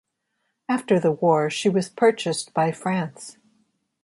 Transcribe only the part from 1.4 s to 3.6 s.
she was purchased by France.